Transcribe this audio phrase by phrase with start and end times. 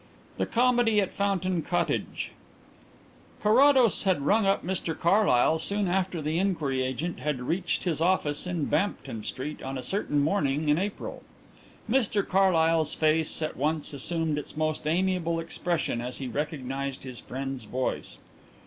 [0.39, 2.31] THE COMEDY AT FOUNTAIN COTTAGE
[3.43, 8.47] Carrados had rung up Mr Carlyle soon after the inquiry agent had reached his office
[8.47, 11.21] in Bampton Street on a certain morning in April.
[11.87, 17.65] Mr Carlyle's face at once assumed its most amiable expression as he recognized his friend's
[17.65, 18.17] voice.